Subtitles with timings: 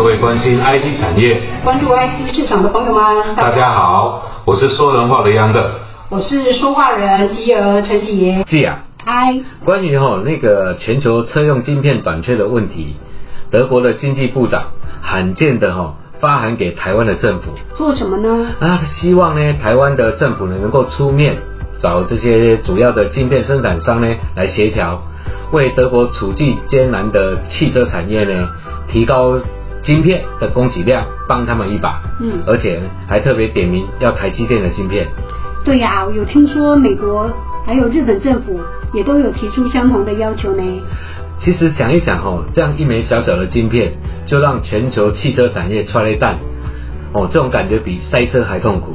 [0.00, 5.72] 各位关心 IT 产业、关注 IT 市场的朋友们，大家好，我是说人话的杨的，
[6.08, 8.42] 我是说话人吉儿陈杰。
[8.46, 12.96] 季啊，嗨，关于哈、那个全球车用晶片短缺的问题，
[13.50, 14.68] 德国的经济部长
[15.02, 17.50] 罕见的哈、发函给台湾的政府。
[17.76, 18.46] 做什么呢？
[18.58, 21.36] 啊，希望呢台湾的政府呢能够出面
[21.78, 25.02] 找这些主要的晶片生产商呢来协调，
[25.52, 28.48] 为德国处境艰难的汽车产业呢
[28.88, 29.34] 提高
[29.82, 32.02] 晶片的供给量，帮他们一把。
[32.20, 35.06] 嗯而且还特别点名要台积电的晶片。
[35.64, 37.30] 对呀、我有听说美国
[37.66, 38.60] 还有日本政府
[38.92, 40.62] 也都有提出相同的要求呢。
[41.38, 43.92] 其实想一想哦，这样一枚小小的晶片，
[44.26, 46.36] 就让全球汽车产业踹了一蛋，
[47.14, 48.94] 哦，这种感觉比塞车还痛苦。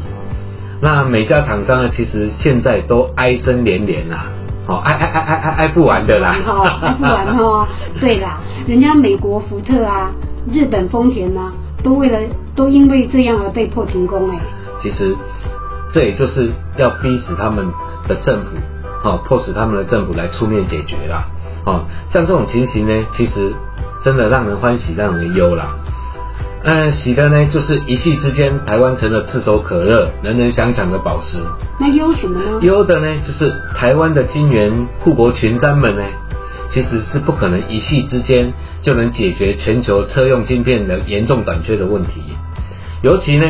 [0.81, 4.25] 那每家厂商呢，其实现在都哀声连连呐、
[4.67, 6.35] 哦，哀哀哀哀哀哀不完的啦。
[6.45, 7.67] 哈，还不完哦。
[7.99, 10.11] 对啦，人家美国福特啊，
[10.51, 11.51] 日本丰田呐、
[11.83, 12.19] 都为了
[12.55, 14.39] 都因为这样而被迫停工哎。
[14.81, 15.15] 其实
[15.93, 17.65] 这也就是要逼死他们
[18.07, 18.47] 的政府，
[19.03, 21.25] 哦，迫使他们的政府来出面解决啦。
[21.65, 23.53] 哦，像这种情形呢，其实
[24.03, 25.75] 真的让人欢喜，让人忧啦。
[26.63, 31.37] 呃，喜的呢，就是一夕之间，台湾成了炙手可热、人人想抢的宝石；
[31.79, 32.59] 那忧什么呢？
[32.61, 36.01] 忧的呢，就是台湾的金元护国群山们呢，
[36.71, 42.21] 其实是不可能一夕之间就能解决全球车用晶片的严重短缺的问题。
[43.01, 43.45] 尤其呢，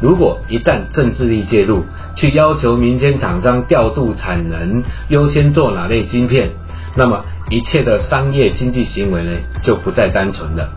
[0.00, 1.84] 如果一旦政治力介入，
[2.16, 6.50] 去要求民间厂商调度产能，优先做哪类晶片，
[6.96, 9.30] 那么一切的商业经济行为呢，
[9.62, 10.68] 就不再单纯了。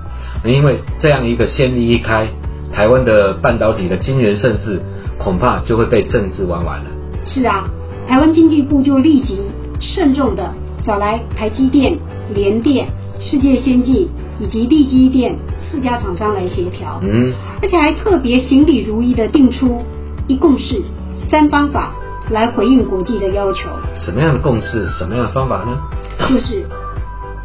[0.46, 2.28] 因为这样一个先例一开，
[2.72, 4.82] 台湾的半导体的晶圆盛世，
[5.18, 6.86] 恐怕就会被政治玩完了。
[7.26, 7.70] 是啊，
[8.08, 9.40] 台湾经济部就立即
[9.80, 10.52] 慎重的
[10.84, 11.98] 找来台积电、
[12.34, 12.88] 联电、
[13.20, 15.36] 世界先进以及力积电
[15.70, 19.84] 四家厂商来协调，嗯，而且还特别行礼如仪的定出
[20.28, 20.82] 一共识
[21.30, 21.94] 三方法
[22.30, 25.80] 来回应国际的要求，什么样的共识，什么样的方法呢？
[26.28, 26.66] 就是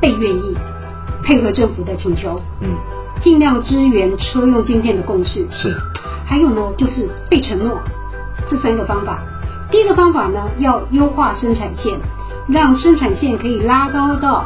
[0.01, 0.57] 被愿意
[1.23, 2.69] 配合政府的请求，嗯，
[3.23, 5.77] 尽量支援车用晶片的共识，是，
[6.25, 7.79] 还有呢，就是被承诺
[8.49, 9.23] 这三个方法。
[9.71, 11.99] 第一个方法呢，要优化生产线，
[12.49, 14.45] 让生产线可以拉高到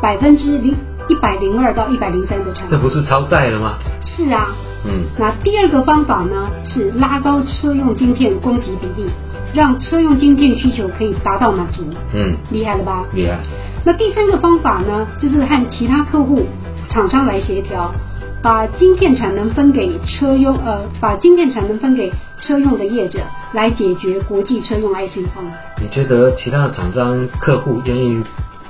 [0.00, 0.76] 百分之零
[1.08, 2.70] 一百零二到一百零三的产能。
[2.70, 3.74] 这不是超载了吗？
[4.00, 4.48] 是啊，
[4.86, 9.10] 嗯，那第二个方法呢，是拉高车用晶片供给比例，
[9.52, 11.82] 让车用晶片需求可以达到满足。
[12.14, 13.04] 嗯，厉害了吧？
[13.12, 13.38] 厉害，
[13.84, 16.46] 那第三个方法呢，就是和其他客户、
[16.88, 17.92] 厂商来协调，
[18.42, 23.20] 把晶片产能分给车用，呃，把晶片产能分给车用的业者，
[23.52, 25.44] 来解决国际车用 IC 荒。
[25.80, 28.22] 你觉得其他的厂商客户愿意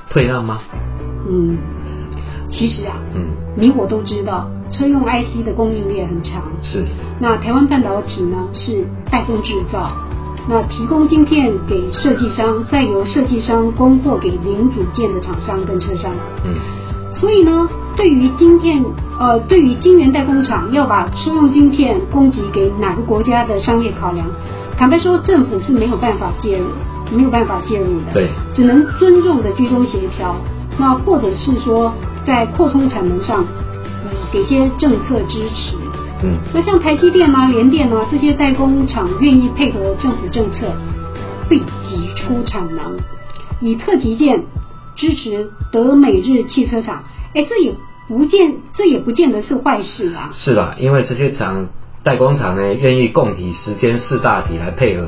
[0.08, 0.58] 退让吗？
[1.28, 1.56] 嗯，
[2.50, 3.26] 其实啊，嗯，
[3.56, 6.42] 你我都知道，车用 IC 的供应链很长。
[6.62, 6.84] 是，
[7.20, 9.92] 那台湾半导体呢是代工制造，
[10.48, 16.12] 那提供晶片给设计商，再由设计商供货给零组件的厂商跟车商。
[16.44, 16.54] 嗯，
[17.12, 17.68] 所以呢，
[18.00, 18.82] 对于晶片，
[19.18, 24.26] 呃，对于晶圆代工厂要把车用晶片供给给哪个国家的商业考量，
[24.78, 26.64] 坦白说，政府是没有办法介入，
[27.14, 28.14] 没有办法介入的。
[28.14, 30.34] 对，只能尊重的居中协调，
[30.78, 31.92] 那或者是说
[32.24, 33.44] 在扩充产能上，
[34.02, 35.76] 呃，给些政策支持。
[36.22, 40.72] 嗯，那像台积电啊、联电啊这些代工厂愿意配合政府政策，
[41.50, 42.96] 被挤出产能，
[43.60, 44.42] 以特级件
[44.96, 47.02] 支持德美日汽车厂。
[47.32, 47.72] 哎，这也
[48.10, 50.30] 不见，这也不见得是坏事啊。
[50.32, 51.68] 是啦，因为这些厂
[52.02, 55.06] 代工厂呢，愿意供体时间四大体来配合，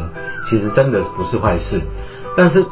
[0.49, 1.81] 其实真的不是坏事。
[2.37, 2.65] 但是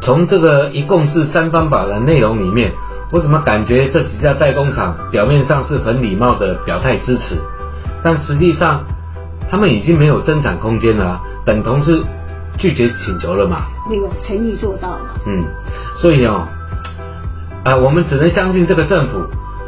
[0.00, 2.72] 从这个一共是三方法的内容里面，
[3.12, 7.38] 我怎么感觉这几家代工厂表面上是很礼貌的表态支持，
[8.02, 8.84] 但实际上
[9.48, 12.02] 他们已经没有增产空间了啊，等同是
[12.58, 13.66] 拒绝请求了嘛。
[13.88, 15.14] 那个诚意做到了。
[15.24, 15.44] 嗯，
[15.98, 16.48] 所以哦，
[17.64, 19.18] 啊、我们只能相信这个政府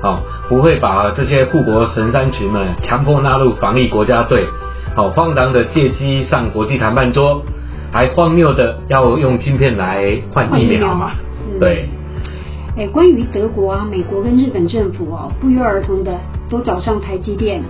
[0.03, 4.47] 哦，不会把这些护国神山群们强迫纳入防疫国家队，
[4.97, 7.43] 哦，荒唐的借机上国际谈判桌，
[7.93, 11.11] 还荒谬的要用晶片来换疫苗嘛？
[11.53, 11.89] 嗯对，
[12.77, 17.63] 哎，关于德国啊、美国跟日本政府哦，不约而同的都找上台积电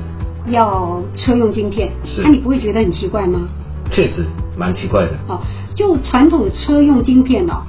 [0.46, 3.48] 要车用晶片，是那、你不会觉得很奇怪吗？
[3.90, 4.24] 确实
[4.56, 5.12] 蛮奇怪的。
[5.26, 5.40] 哦，
[5.74, 7.62] 就传统车用晶片哦，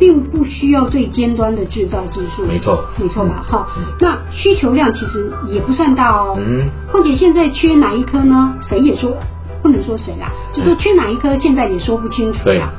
[0.00, 3.44] 并不需要最尖端的制造技术，没错没错吧？
[3.46, 6.36] 哈、嗯那需求量其实也不算大哦。
[6.40, 8.54] 嗯况且现在缺哪一颗呢？
[8.66, 9.14] 谁也说
[9.62, 12.70] 不能说谁啦，就说缺哪一颗，现在也说不清楚对啦。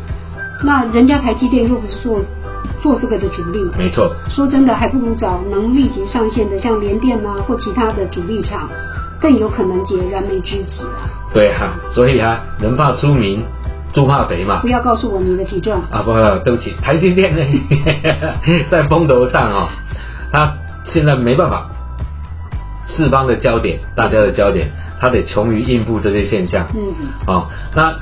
[0.63, 2.19] 那人家台积电又不是做
[2.81, 3.59] 做这个的主力。
[3.77, 8.67] 没错，说真的，还不如找能立即上线的，像联电啊或其他的主力厂，
[9.21, 11.05] 更有可能解燃眉之急啊。
[11.33, 13.43] 对啊，所以啊，人怕出名，
[13.93, 14.67] 猪怕肥嘛不。
[14.69, 15.73] 要告诉我你的体重。
[15.91, 17.45] 啊，不，对不起，台积电呢，
[18.71, 19.67] 在风头上哦，
[20.31, 20.53] 它
[20.85, 21.69] 现在没办法，
[22.87, 26.65] 四方的焦点，大家的焦点，他得穷于应付这些现象。
[26.73, 26.93] 嗯，
[27.27, 27.93] 哦，那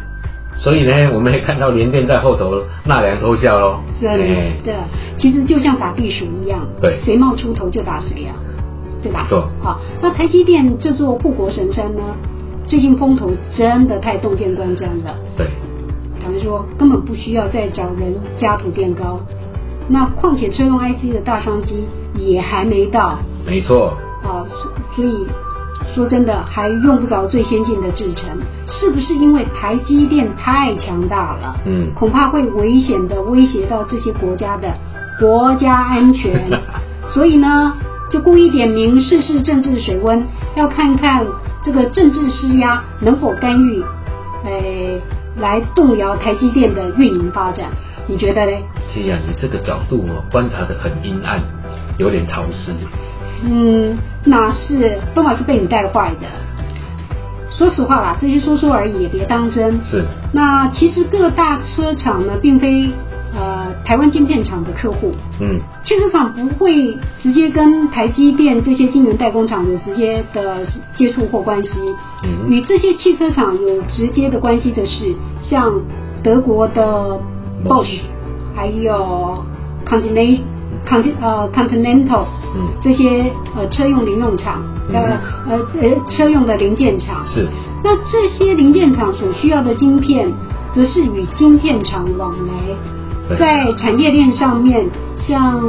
[0.56, 3.80] 所以呢，我们也看到联电在后头纳凉偷笑喽。
[4.00, 4.76] 是的哎，对，
[5.18, 8.34] 其实就像打地鼠一样，对谁冒出头就打谁呀、
[9.02, 9.22] 对吧？
[9.24, 12.02] 没错好，那台积电这座护国神山呢，
[12.68, 15.16] 最近风头真的太洞见观瞻了。
[15.38, 15.48] 对，
[16.22, 19.20] 坦白说，根本不需要再找人加图垫高。
[19.88, 23.94] 那况且车用 IC 的大商机也还没到没错，
[24.24, 25.26] 啊，所所以
[25.96, 28.38] 说真的还用不着最先进的制程，
[28.68, 31.56] 是不是因为台积电太强大了？
[31.66, 34.72] 嗯恐怕会危险的威胁到这些国家的
[35.20, 36.48] 国家安全，
[37.08, 37.74] 所以呢，
[38.12, 40.24] 就故意点名试试政治水温，
[40.56, 41.26] 要看看
[41.64, 43.82] 这个政治施压能否干预，
[44.46, 45.02] 呃，
[45.40, 47.70] 来动摇台积电的运营发展。
[48.08, 48.52] 你觉得呢？
[48.92, 51.40] 既然你这个角度哦，观察的很阴暗，
[51.98, 52.74] 有点潮湿。
[53.46, 56.28] 嗯，那是都还是被你带坏的。
[57.50, 59.80] 说实话啦，这些说说而已，也别当真。
[59.84, 60.04] 是，
[60.34, 62.90] 那其实各大车厂呢，并非
[63.34, 70.66] 呃台湾晶片厂的客户，嗯，汽车厂不会直接跟台积电这些晶圆代工厂有直接的
[70.96, 71.70] 接触或关系。
[72.24, 72.50] 嗯。
[72.50, 75.74] 与这些汽车厂有直接的关系的是，像
[76.24, 77.20] 德国的
[77.66, 78.00] Bosch，
[78.56, 79.44] 还有
[79.86, 80.40] Continental。
[80.88, 82.26] Conti 呃 Continental，
[82.56, 82.70] 嗯。
[82.82, 87.48] 这些呃车用零用厂，呃呃呃车用的零件厂，是，
[87.84, 90.32] 那这些零件厂所需要的晶片，
[90.74, 92.99] 则是与晶片厂往来，对
[93.38, 94.86] 在产业链上面，
[95.20, 95.62] 像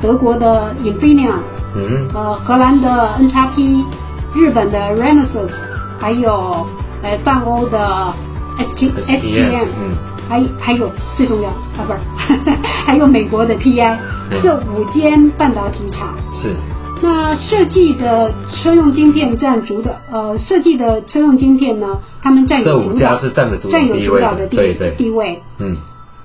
[0.00, 1.38] 德国的 Infineon，
[1.76, 2.88] 嗯，呃，荷兰的
[3.20, 3.84] NXP，
[4.34, 5.50] 日本的 Renesas，
[6.00, 6.66] 还有
[7.02, 8.12] 呃泛欧的
[8.58, 9.96] ST STM STM，嗯。
[10.28, 12.50] 还还有最重要啊，不是，
[12.84, 13.96] 还有美国的 TI，
[14.32, 14.40] 嗯。
[14.42, 16.14] 这五间半导体厂。
[16.32, 16.52] 是，
[17.00, 24.94] 那设计的车用晶片占主导，呃，设计的车用晶片呢，他们占有这五主导家是占的主导占有地位的主导的地对对。
[24.98, 25.40] 地位。
[25.60, 25.76] 嗯，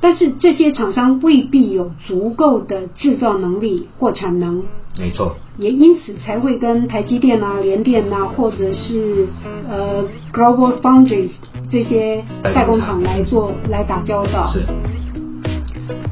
[0.01, 4.63] 但是这些厂商未必有足够的制造能力或产能，
[4.99, 9.27] 没错，也因此才会跟台积电啊、联电啊，或者是
[9.69, 10.03] 呃
[10.33, 11.29] Global Foundries
[11.69, 14.51] 这些代工厂来做来打交道。
[14.51, 14.65] 是，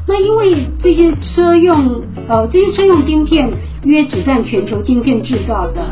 [0.07, 3.51] 那因为这些车用呃这些车用晶片
[3.83, 5.89] 约只占全球晶片制造的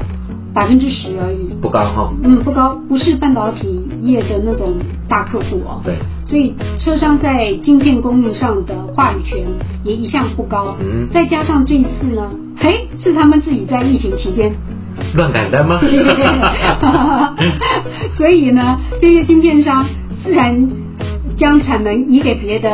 [0.57, 2.11] 百分之十而已，不高哈。
[2.23, 4.73] 嗯，不高，不是半导体业的那种
[5.07, 5.81] 大客户哦。
[5.85, 5.93] 对，
[6.25, 9.45] 所以车商在晶片供应上的话语权
[9.83, 10.75] 也一向不高。
[10.79, 12.27] 嗯再加上这一次呢，
[12.57, 14.51] 嘿，是他们自己在疫情期间
[15.13, 15.79] 乱改单吗？
[18.17, 19.85] 所以呢，这些晶片商
[20.23, 20.67] 自然
[21.37, 22.67] 将产能移给别的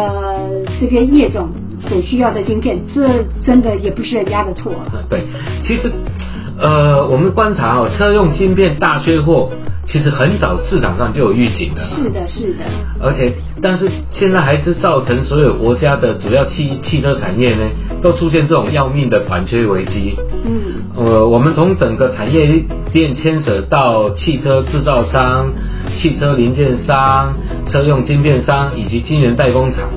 [0.79, 1.49] 这个业种
[1.89, 5.03] 所需要的晶片，这真的也不是人家的错了。
[5.09, 5.25] 对，
[5.61, 5.91] 其实
[6.63, 9.51] 呃，我们观察哦，车用晶片大缺货，
[9.85, 11.83] 其实很早市场上就有预警的。
[11.83, 12.63] 是的，是的，
[13.01, 17.69] 而且，但是现在还是造成所有国家的主要汽汽车产业呢，
[18.01, 20.15] 都出现这种要命的短缺危机。
[20.45, 20.51] 嗯，
[20.95, 25.51] 呃，我们从整个产业链牵扯到汽车制造商、
[25.93, 27.33] 汽车零件商、
[27.67, 29.89] 车用晶片商以及晶圆代工厂，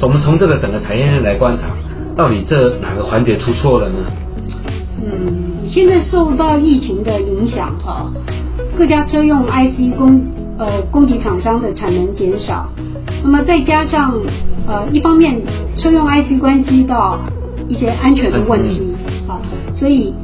[0.00, 1.64] 我们从这个整个产业链来观察，
[2.16, 3.96] 到底这哪个环节出错了呢？
[5.06, 8.12] 嗯，现在受到疫情的影响哈、
[8.76, 10.20] 各家车用 IC 供
[10.58, 12.68] 呃供给厂商的产能减少，
[13.22, 14.14] 那么再加上
[14.66, 15.40] 呃一方面
[15.76, 17.18] 车用 IC 关系到
[17.68, 18.94] 一些安全的问题
[19.26, 19.40] 啊，
[19.74, 20.14] 所以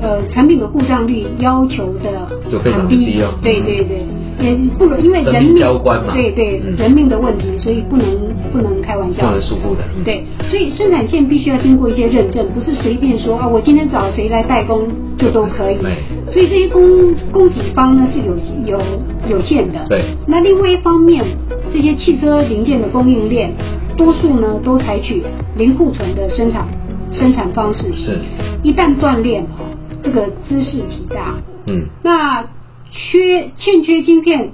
[0.00, 3.34] 呃产品的故障率要求的就非常很低哦。
[3.42, 4.06] 对对对，
[4.40, 6.14] 也不能因为人命交关嘛。
[6.14, 6.74] 对对、嗯。
[6.76, 8.06] 人命的问题，所以不能
[8.56, 9.82] 不能开玩笑，不能疏忽的。
[9.96, 15.96] 嗯，对，所以生产线必须要经过一些认证，不是随便说啊，我今天找谁来代工就都可以对。
[16.32, 18.34] 所以这些供供给方呢是有
[18.64, 18.80] 有
[19.28, 19.86] 有限的。
[19.88, 21.22] 对那另外一方面，
[21.70, 23.52] 这些汽车零件的供应链，
[23.96, 25.22] 多数呢都采取
[25.56, 26.66] 零库存的生产
[27.12, 27.94] 生产方式。
[27.94, 28.18] 是，
[28.62, 29.68] 一旦断链哦，
[30.02, 31.34] 这个姿势体大。
[31.66, 32.44] 嗯，那
[32.90, 34.50] 缺欠缺晶片，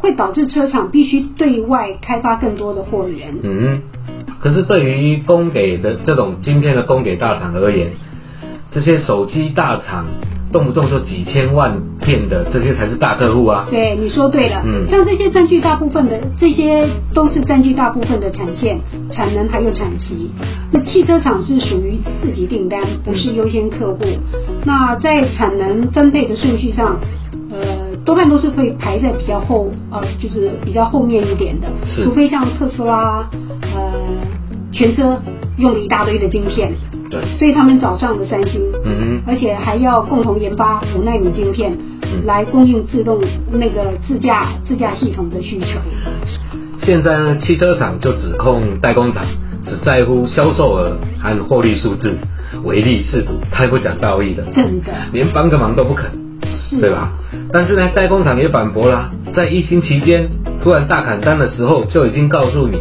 [0.00, 3.34] 会导致车厂必须对外开发更多的货源。
[3.42, 3.82] 嗯，
[4.40, 7.92] 可是对于供给的这种晶片的供给大厂而言，
[8.70, 10.06] 这些手机大厂
[10.52, 13.68] 动不动就几千万片的，这些才是大客户啊。
[13.70, 14.62] 对，你说对了。
[14.64, 18.80] 嗯像这些占据大部分的，这些都是占据大部分的产线、
[19.12, 20.30] 产能还有产期。
[20.72, 23.98] 那汽车厂是属于次级订单，不是优先客户。
[24.64, 26.98] 那在产能分配的顺序上，
[27.50, 31.68] 呃，多半都是会排在比较后，呃，就是比较后面一点的。
[31.86, 33.28] 是除非像特斯拉，
[33.74, 33.92] 呃，
[34.72, 35.20] 全车
[35.58, 36.72] 用了一大堆的晶片，
[37.10, 38.60] 对，所以他们找上了三星。
[38.84, 43.20] 嗯而且还要共同研发五纳米晶片，嗯来供应自动
[43.52, 45.78] 那个自驾自驾系统的需求。
[46.82, 49.24] 现在呢，汽车厂就指控代工厂
[49.66, 52.16] 只在乎销售额和获利数字，
[52.64, 56.10] 唯利是图，太不讲道义了，真的连帮个忙都不肯。
[56.70, 57.12] 是，对吧？
[57.52, 60.28] 但是呢，代工厂也反驳啦，在疫情期间
[60.62, 62.78] 突然大砍单的时候，就已经告诉你，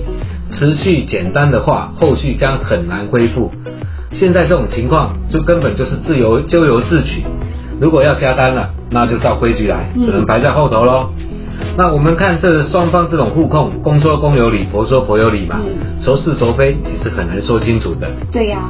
[0.51, 3.51] 持续减单的话，后续将很难恢复。
[4.11, 7.23] 现在这种情况，就根本就是自由咎由自取。
[7.79, 11.09] 如果要加单了，那就照规矩来，嗯只能排在后头喽。
[11.77, 18.07] 那我们看这双方这种互控，公说公有理，婆说婆有理嘛，嗯孰是孰非，其实很难说清楚的。
[18.31, 18.69] 对呀、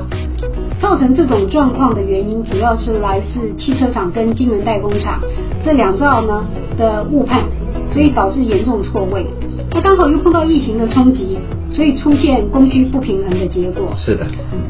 [0.81, 5.19] 造成这种状况的原因，主要是来自汽车厂跟晶圆代工厂
[5.63, 6.45] 这两造呢
[6.77, 7.43] 的误判，
[7.91, 9.25] 所以导致严重错位。
[9.71, 11.37] 那刚好又碰到疫情的冲击，
[11.69, 13.89] 所以出现供需不平衡的结果。
[13.95, 14.25] 是的，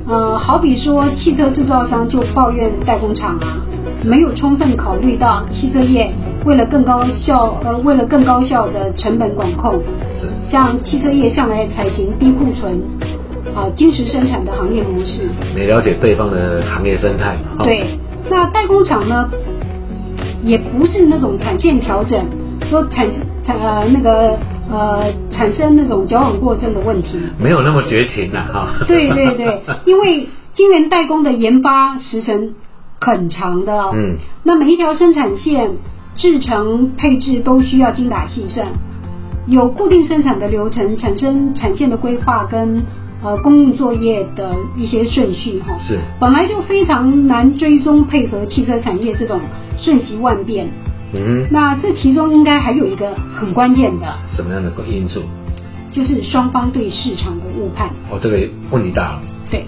[0.07, 3.63] 呃，好比说汽车制造商就抱怨代工厂啊，
[4.03, 6.11] 没有充分考虑到汽车业
[6.43, 9.79] 为了更高效呃为了更高效的成本管控，
[10.49, 12.81] 像汽车业向来采行低库存
[13.59, 15.29] 啊、精实生产的行业模式。
[15.55, 17.37] 没了解对方的行业生态。
[17.57, 17.97] 哦对，
[18.29, 19.29] 那代工厂呢，
[20.41, 22.25] 也不是那种产线调整，
[22.69, 23.07] 说产
[23.43, 24.37] 产呃那个
[24.71, 27.19] 呃产生那种矫枉过正的问题。
[27.37, 28.67] 没有那么绝情呐、哈。
[28.87, 32.53] 对对对， 因为晶圆代工的研发时程
[33.01, 35.71] 很长的、哦，嗯，那每一条生产线
[36.15, 38.67] 制成配置都需要精打细算，
[39.47, 42.83] 有固定生产的流程，产生产线的规划跟
[43.23, 49.39] 呃供应作业的一些顺序哈、是本来就非常难追踪配合汽车产业这种
[49.77, 50.67] 瞬息万变。
[51.11, 55.21] 嗯，那这其中应该还有一个很关键的，什么样的因素？
[55.91, 57.89] 就是双方对市场的误判。
[58.11, 58.37] 哦，这个
[58.69, 59.21] 问题大了。
[59.49, 59.65] 对，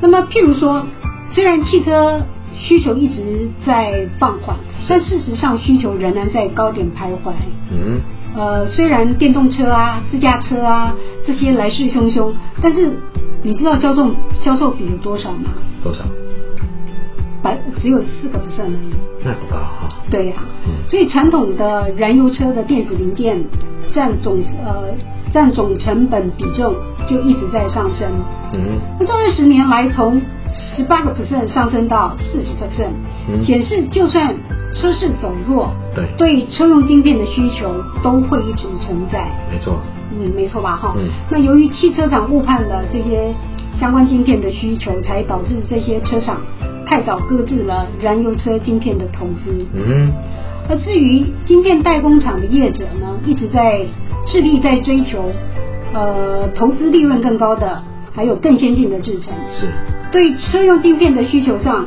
[0.00, 0.82] 那么譬如说，
[1.26, 2.22] 虽然汽车
[2.54, 4.56] 需求一直在放缓，
[4.88, 7.32] 但事实上需求仍然在高点徘徊。
[7.70, 8.00] 嗯，
[8.36, 10.94] 呃，虽然电动车啊、自驾车啊
[11.26, 12.32] 这些来势汹汹，
[12.62, 12.90] 但是
[13.42, 15.50] 你知道销售销售比有多少吗？
[15.82, 16.04] 多少？
[17.42, 18.94] 百只有四个 percent 而已。
[19.24, 19.88] 那不高哈。
[20.10, 20.34] 对呀、
[20.66, 23.42] 嗯所以传统的燃油车的电子零件
[23.92, 24.88] 占总呃
[25.32, 26.74] 占总成本比重
[27.08, 28.08] 就一直在上升。
[28.54, 28.60] 嗯，
[28.98, 30.20] 那这二十年来，从
[30.52, 32.90] 十八个 percent 上升到四十 percent，
[33.28, 34.34] 嗯显示就算
[34.74, 37.72] 车市走弱，对对车用晶片的需求
[38.02, 39.26] 都会一直存在。
[39.50, 39.78] 没错。
[40.10, 40.76] 嗯，没错吧？
[40.76, 43.34] 哈、嗯那由于汽车厂误判了这些
[43.78, 46.40] 相关晶片的需求，才导致这些车厂
[46.86, 49.66] 太早搁置了燃油车晶片的投资。
[49.74, 50.12] 嗯，
[50.68, 53.84] 而至于晶片代工厂的业者呢，一直在
[54.26, 55.30] 致力在追求，
[55.92, 57.82] 呃，投资利润更高的，
[58.14, 59.32] 还有更先进的制程。
[59.50, 59.66] 是
[60.10, 61.86] 对车用晶片的需求上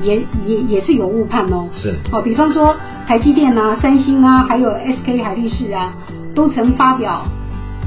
[0.00, 1.68] 也，也也是有误判哦。
[1.72, 5.94] 是哦，比方说台积电啊、三星啊，还有 SK 海力士啊，
[6.34, 7.26] 都曾发表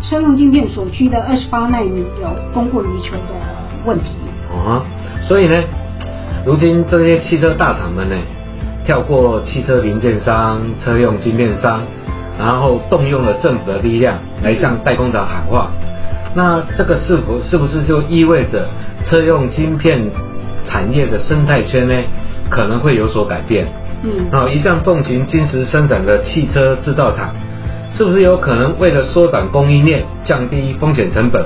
[0.02, 3.34] 车用晶片所需的二十八纳米有供过于求的
[3.86, 4.16] 问题。
[4.52, 4.82] 啊，
[5.28, 5.64] 所以呢，
[6.46, 8.16] 如今这些汽车大厂们呢，
[8.86, 11.82] 跳过汽车零件商、车用晶片商，
[12.40, 15.72] 然后动用了政府的力量来向代工厂喊话。
[16.34, 18.68] 那这个是否是不是就意味着
[19.04, 20.00] 车用晶片
[20.68, 21.96] 产业的生态圈呢，
[22.50, 23.66] 可能会有所改变？
[24.04, 27.34] 嗯，然后一向奉行金石生产的汽车制造厂，
[27.94, 31.44] 是不是有可能为了缩短供应链、降低风险成本，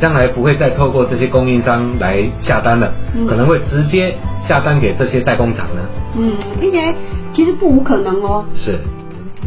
[0.00, 4.14] 将来不会再透过这些供应商来下单了，嗯可能会直接
[4.46, 5.82] 下单给这些代工厂呢？
[6.16, 6.94] 嗯，听起来
[7.32, 8.44] 其实不无可能哦。
[8.54, 8.78] 是，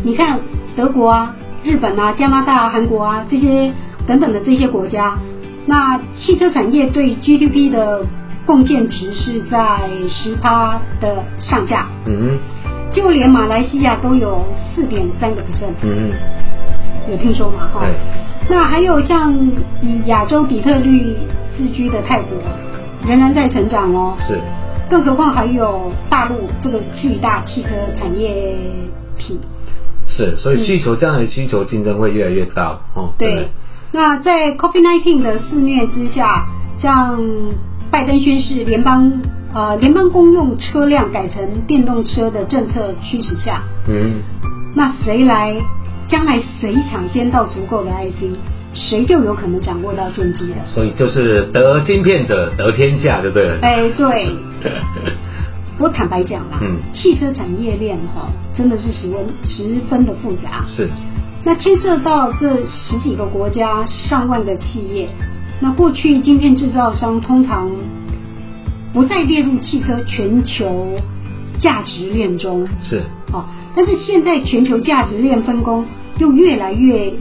[0.03, 0.37] 你看
[0.75, 3.71] 德国啊、日本啊、加拿大啊、韩国啊这些
[4.05, 5.17] 等等的这些国家，
[5.65, 8.01] 那汽车产业对 GDP 的
[8.45, 12.37] 贡献值是在十趴的上下，嗯。
[12.91, 14.45] 就连马来西亚都有
[14.75, 16.11] 四点三个 percent，嗯，
[17.09, 17.67] 有听说吗？
[17.73, 17.79] 哈。
[17.79, 17.89] 对，
[18.47, 19.33] 那还有像
[19.81, 21.15] 以亚洲底特律
[21.57, 22.37] 自居的泰国，
[23.07, 24.15] 仍然在成长哦。
[24.19, 24.39] 是，
[24.91, 28.55] 更何况还有大陆这个巨大汽车产业
[29.17, 29.39] 体。
[30.05, 33.09] 是，所以需求将来需求竞争会越来越大哦。
[33.17, 33.49] 对，
[33.91, 36.45] 那在 COVID-19 的肆虐之下，
[36.77, 37.19] 像
[37.93, 39.21] 拜登宣誓联邦
[39.53, 44.19] 呃联邦公用车辆改成电动车的政策驱使下，嗯，
[44.75, 45.55] 那谁来
[46.07, 48.35] 将来谁抢先到足够的 IC，
[48.73, 50.65] 谁就有可能掌握到先机了。
[50.65, 53.59] 所以就是得晶片者得天下，对不对？
[53.61, 54.37] 哎，对，
[55.77, 60.65] 我坦白讲啦，嗯汽车产业链哈、真的是十分十分的复杂。
[60.65, 60.89] 是，
[61.45, 65.07] 那牵涉到这十几个国家上万个企业，
[65.63, 67.71] 那过去晶片制造商通常
[68.93, 70.89] 不再列入汽车全球
[71.57, 73.01] 价值链中，是，
[73.31, 75.85] 哦，但是现在全球价值链分工
[76.17, 77.13] 又越来越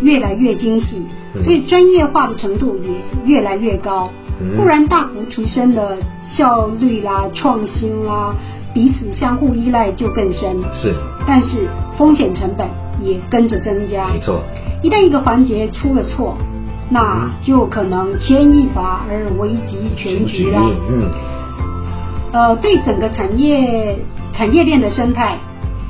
[0.00, 1.42] 越来越精细，嗯。
[1.42, 4.08] 所以专业化的程度也越来越高，
[4.40, 4.56] 嗯。
[4.56, 8.32] 固然大幅提升了效率啦、创新啦，
[8.72, 10.94] 彼此相互依赖就更深，是，
[11.26, 12.64] 但是风险成本
[13.00, 14.08] 也跟着增加。
[14.12, 14.40] 没错，
[14.84, 16.38] 一旦一个环节出了错，
[16.90, 20.60] 那嗯就可能牵一发而危及全局啦。
[20.88, 21.10] 嗯，
[22.32, 23.98] 呃，对整个产业
[24.32, 25.36] 产业链的生态，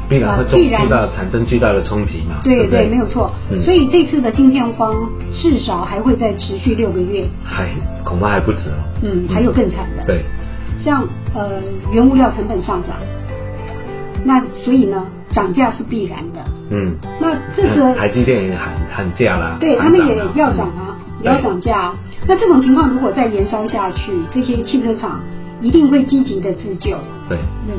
[0.09, 2.89] 必然会呃必然重巨大产生巨大的冲击嘛，对不对？
[2.89, 3.33] 没有错。
[3.51, 4.95] 嗯所以这次的晶片荒
[5.33, 7.67] 至少还会再持续六个月，还
[8.05, 8.79] 恐怕还不止哦。
[9.03, 10.05] 嗯，还有更惨的。
[10.05, 10.23] 对，
[10.81, 11.61] 像呃
[11.93, 12.97] 原物料成本上涨，
[14.25, 16.41] 那所以呢涨价是必然的。
[16.71, 20.88] 嗯，那这个台积电也喊喊价啦，对他们也要涨啊，嗯
[21.23, 21.95] 也要涨价啊。
[22.27, 25.21] 那这种情况如果再延烧下去，这些汽车厂
[25.61, 26.97] 一定会积极的自救，
[27.29, 27.75] 对，嗯，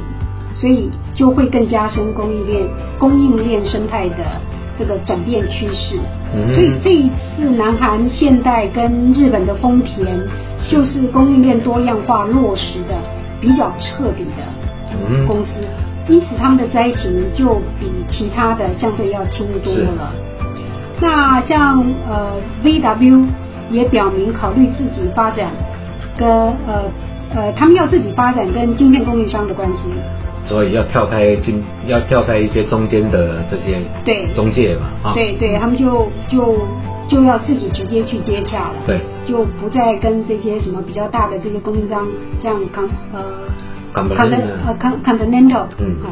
[0.56, 2.68] 所以就会更加深供应链
[2.98, 4.40] 供应链生态的
[4.78, 5.98] 这个转变趋势。
[6.36, 10.20] 嗯所以这一次南韩现代跟日本的丰田，
[10.70, 12.96] 就是供应链多样化落实的
[13.42, 14.44] 比较彻底的
[15.10, 15.50] 嗯公司，
[16.08, 20.14] 因此他们的灾情就比其他的相对要轻多了。
[21.02, 23.26] 那像呃 VW
[23.70, 25.48] 也表明考虑自己发展
[26.18, 26.92] 跟呃
[27.36, 29.90] 呃他们要自己发展跟晶片供应商的关系。
[30.48, 34.28] 所以要跳开经，要跳开一些中间的这些对。
[34.34, 36.58] 中介嘛，啊，对对，他们就就
[37.08, 42.08] 就要自己直接去接洽了，对，就不再跟这些什么比较大的这些供应商，
[42.42, 43.22] 像康呃
[43.94, 45.96] Continental 呃 Con Continental，嗯。
[46.02, 46.10] 好，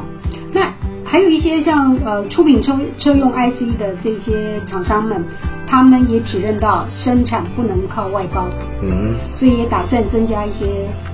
[0.54, 0.62] 那
[1.08, 5.24] 还有一些像呃出品车车用 IC 的这些厂商们，
[5.66, 8.46] 他们也体认到生产不能靠外包，
[8.84, 10.66] 嗯，所以也打算增加一些，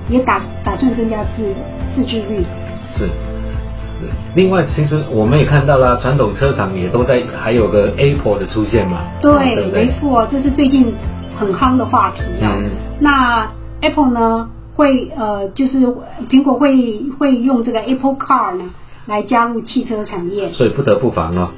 [0.08, 1.44] 也打打算增加自
[1.94, 2.44] 自制率。
[2.88, 3.08] 是。
[4.34, 10.92] 另外，其实我们也看到了，传统车厂也都在，还有个 Apple 的出现嘛，对，对对没错，这是最近
[11.36, 12.52] 很夯的话题啊。
[12.58, 13.48] 嗯那
[13.80, 15.86] Apple 呢，会呃，就是
[16.28, 18.64] 苹果会会用这个 Apple Car 呢
[19.06, 20.50] 来加入汽车产业。
[20.52, 21.50] 所以不得不防哦，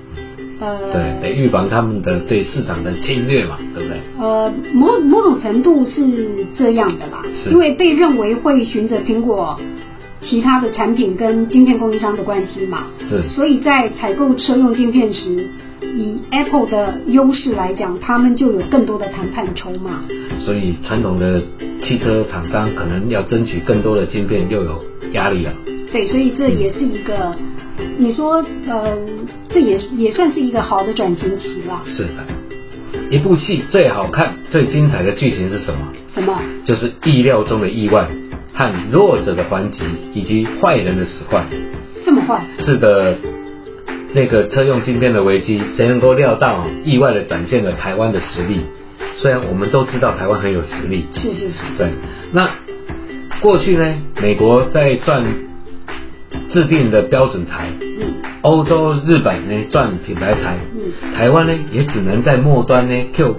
[0.61, 4.01] 呃，对，得预防他们的对市场的侵略嘛，对不对？
[4.19, 9.59] 呃，某某种程度是这样的啦，是因为被认为会循着苹果
[10.23, 15.47] 其他的产品跟晶片供应商的关系嘛，是所以在采购车用晶片时，
[15.83, 20.03] 以 Apple 的优势来讲，他们就有更多的谈判筹码。
[20.39, 21.43] 所以传统的
[21.83, 24.83] 汽车厂商可能要争取更多的晶片，又有
[25.13, 25.53] 压力了。
[25.93, 27.35] 对，所以这也是一个，
[27.97, 28.99] 你说呃，
[29.51, 31.81] 这也也算是一个好的转型期啦。
[31.87, 35.89] 是的，一部戏最好看、最精彩的剧情是什么？
[36.13, 36.39] 什么？
[36.65, 38.09] 就是意料中的意外
[38.53, 41.45] 和弱者的还击，以及坏人的使坏。
[42.05, 42.45] 这么坏？
[42.59, 43.17] 是的，
[44.13, 48.61] 那个车用晶片的危机，谁能够料到意外的展现了台湾的实力？
[49.15, 51.65] 虽然我们都知道台湾很有实力，是是是。
[51.79, 51.91] 对，
[52.33, 52.51] 那
[53.41, 55.25] 过去呢，美国在赚
[56.51, 58.15] 制定的标准材，嗯。
[58.43, 61.15] 欧洲、日本呢赚品牌财，嗯。
[61.15, 63.37] 台湾呢也只能在末端呢 Q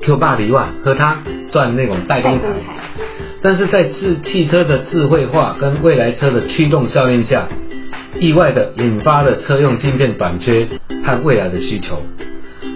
[0.00, 1.18] Q 霸离万和它
[1.50, 2.66] 赚那种代工财代工财。
[3.42, 7.48] 但是在智汽车的智慧化跟未来车的驱动效应下，
[8.20, 10.68] 意外的引发了车用晶片短缺
[11.04, 12.02] 和未来的需求，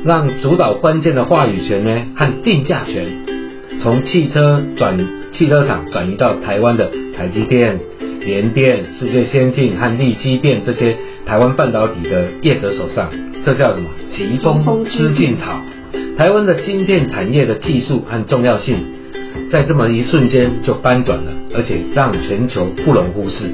[0.05, 3.07] 让主导关键的话语权呢和定价权
[3.81, 4.99] 从汽车转
[5.33, 7.79] 汽车厂转移到台湾的台积电、
[8.27, 13.09] 联电、世界先进和力积电这些台湾半导体的业者手上，
[13.45, 13.89] 这叫什么？
[14.11, 15.63] 疾风知劲草。
[16.19, 18.79] 台湾的晶片产业的技术和重要性，
[19.49, 23.45] 在这么一瞬间就翻转了，而且让全球不容忽视。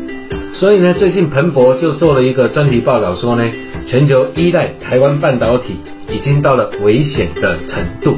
[0.55, 3.45] 所以呢，最近彭博就做了一个专题报道，说呢，
[3.87, 5.77] 全球依赖台湾半导体
[6.11, 8.17] 已经到了危险的程度。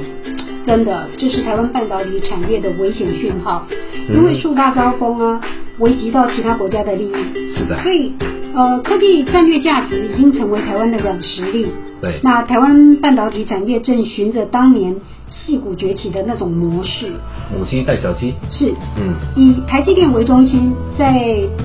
[0.67, 3.67] 真的，这是台湾半导体产业的危险讯号，
[4.09, 5.41] 嗯因为树大招风啊，
[5.79, 7.15] 危及到其他国家的利益。
[7.55, 7.81] 是的。
[7.83, 8.13] 所以
[8.55, 11.67] 呃，科技战略价值已经成为台湾的软实力。
[12.01, 12.21] 对。
[12.23, 14.97] 那台湾半导体产业正循着当年
[15.29, 17.13] 戏骨崛起的那种模式，
[17.53, 18.73] 母鸡带小鸡，是。
[18.97, 21.13] 嗯，以台积电为中心，在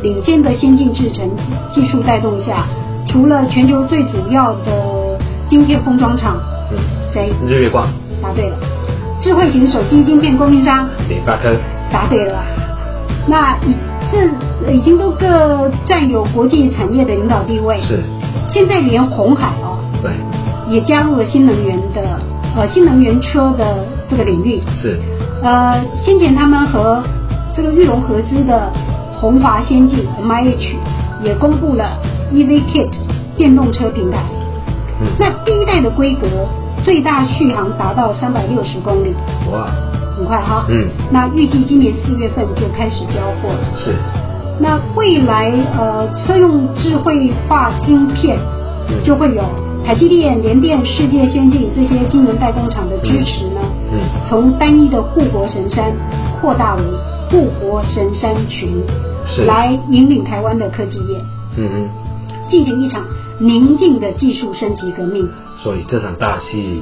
[0.02, 1.30] 领先的先进制程
[1.72, 2.68] 技术带动下，
[3.08, 6.38] 除了全球最主要的晶片封装厂，
[6.72, 6.78] 嗯，
[7.14, 7.32] 谁？
[7.48, 7.88] 日月光、
[8.22, 8.58] 答对了。
[9.20, 11.54] 智慧型手机晶片供应商，联发科，
[11.92, 12.42] 答对了。
[13.28, 13.76] 那已
[14.12, 17.80] 这已经都各占有国际产业的领导地位。
[17.82, 18.02] 是，
[18.50, 20.12] 现在连红海哦，对，
[20.74, 22.20] 也加入了新能源的
[22.56, 24.62] 呃新能源车的这个领域。
[24.74, 25.00] 是，
[25.44, 27.04] 呃，先前他们和
[27.56, 28.72] 这个玉龙合资的
[29.20, 30.76] 宏华先进 MIH
[31.22, 31.98] 也公布了
[32.32, 32.90] EV Kit
[33.38, 34.24] 电动车平台。
[35.02, 36.26] 嗯，那第一代的规格
[36.90, 39.14] 最大续航达到三百六十公里，
[39.52, 39.68] 哇，
[40.18, 40.66] 很快哈。
[40.70, 40.88] 嗯。
[41.12, 43.60] 那预计今年四月份就开始交货了。
[43.76, 43.94] 是，
[44.60, 48.40] 那未来呃车用智慧化晶片
[48.90, 49.04] 嗯。
[49.04, 49.44] 就会有
[49.86, 54.00] 台积电、联电、世界先进这些晶圆代工厂的支持呢，嗯。
[54.26, 55.94] 从单一的护国神山
[56.42, 56.82] 扩大为
[57.30, 58.82] 护国神山群，
[59.24, 59.46] 是。
[59.46, 61.24] 来引领台湾的科技业。
[61.56, 61.90] 嗯嗯，
[62.50, 63.04] 进行一场
[63.40, 65.28] 宁静的技术升级革命。
[65.58, 66.82] 所以这场大戏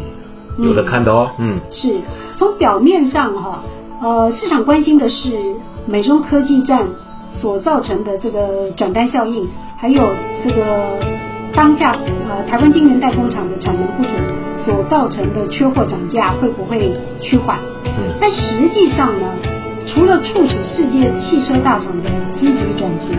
[0.57, 2.01] 有的看的哦，嗯，是
[2.37, 3.63] 从表面上哈，
[4.01, 6.87] 呃，市场关心的是美中科技战
[7.31, 10.03] 所造成的这个转单效应，还有
[10.43, 10.99] 这个
[11.53, 11.95] 当下
[12.29, 14.09] 呃台湾晶圆代工厂的产能不足
[14.65, 16.91] 所造成的缺货涨价会不会
[17.21, 17.57] 趋缓？
[17.85, 19.25] 嗯但实际上呢，
[19.87, 23.17] 除了促使世界汽车大厂的积极转型，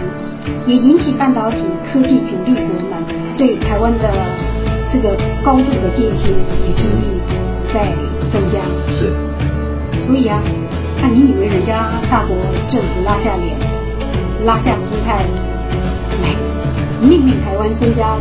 [0.66, 1.56] 也引起半导体
[1.90, 3.02] 科技主力国们
[3.36, 4.08] 对台湾的
[4.92, 6.30] 这个高度的戒心
[6.64, 7.18] 与记忆
[7.72, 7.92] 在
[8.30, 8.60] 增加。
[8.92, 9.10] 是，
[10.06, 10.40] 所以啊，
[11.00, 12.36] 那你以为人家大国
[12.68, 13.56] 政府拉下脸、
[14.44, 15.24] 拉下姿态
[16.22, 16.36] 来
[17.00, 18.18] 命令台湾增加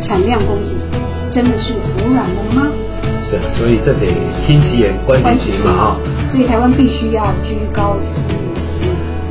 [0.00, 0.74] 产量供给，
[1.30, 2.68] 真的是胡软了吗？
[3.28, 4.06] 是，所以这得
[4.46, 5.96] 听其言观其行嘛哈、
[6.30, 8.38] 所以台湾必须要居高思远。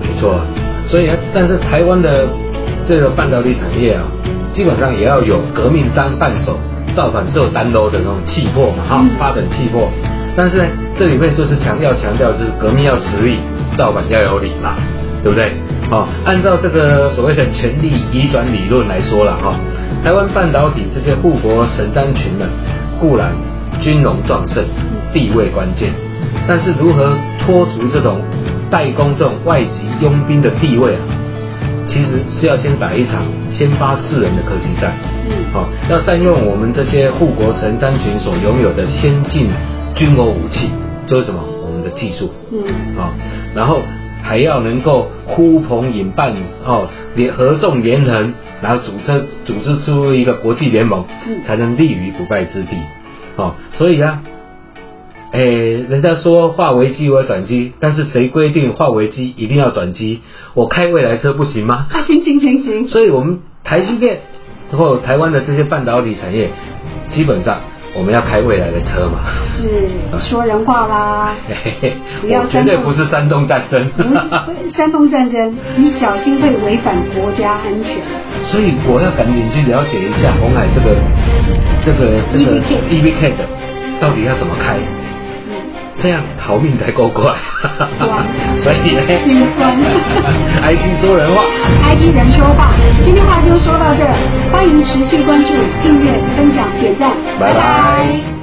[0.02, 0.40] 没错，
[0.88, 2.28] 所以呢，但是台湾的
[2.88, 4.04] 这个半导体产业啊，
[4.54, 6.60] 基本上也要有革命当伴手，
[6.96, 9.90] 造反做单刀的那种气魄嘛，哈嗯，发展气魄。
[10.36, 10.66] 但是呢，
[10.98, 13.40] 这里面就是强调强调，就是革命要实力，
[13.76, 14.76] 造反要有理嘛，
[15.24, 15.54] 对不对？
[15.90, 19.56] 哦，按照这个所谓的权力移转理论来说了哈、
[20.04, 22.46] 台湾半导体这些护国神山群呢，
[23.00, 23.32] 固然
[23.82, 24.63] 军容壮盛，
[25.13, 25.92] 地位关键，
[26.48, 28.22] 但是如何脱足这种
[28.70, 31.02] 代工这种外籍佣兵的地位啊，
[31.88, 34.94] 其实是要先打一场先发制人的科技战。
[35.30, 39.50] 嗯，好、要善用我们这些护国神山群所拥有的先进
[39.96, 40.70] 军国武器，
[41.06, 41.40] 就是什么？
[41.66, 42.32] 我们的技术。
[42.52, 42.60] 嗯，
[42.98, 43.12] 啊、
[43.56, 43.82] 然后
[44.22, 46.34] 还要能够呼朋引伴
[46.66, 52.76] 哦，联合纵连横，然后组织组织出一个国际联盟，嗯才能立于不败之地。
[53.38, 54.23] 哦，所以啊，
[55.32, 60.21] 哎，人家说化危机为转机，但是谁规定化危机一定要转机？
[60.56, 61.86] 我开未来车不行吗？
[61.91, 64.21] 啊，行行行行，所以我们台积电
[64.71, 66.50] 或台湾的这些半导体产业，
[67.12, 67.62] 基本上
[67.93, 69.19] 我们要开未来的车嘛。
[69.58, 69.89] 是
[70.30, 71.34] 说人话啦，
[72.21, 73.84] 不要我绝对不是山东战争。
[73.95, 77.95] 不是山东战争， 你小心会违反国家安全。
[78.45, 80.95] 所以我要赶紧去了解一下红海这个
[81.84, 83.43] 这个这个 EVK 的
[84.00, 85.07] 到底要怎么开，嗯，
[86.02, 86.22] 这样。
[86.40, 87.34] 逃命才够快。
[87.98, 88.26] 酸
[88.64, 89.76] 所以呢，心酸。
[90.64, 91.44] 爱心说人话。
[91.90, 92.72] ，ID 人说话，
[93.04, 94.14] 今天话就说到这儿，
[94.52, 95.48] 欢迎持续关注、
[95.84, 98.37] 订阅、分享、点赞，拜拜